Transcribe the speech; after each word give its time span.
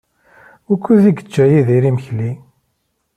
Wukud 0.67 1.03
yečča 1.05 1.43
Yidir 1.51 1.83
imekli? 1.89 2.31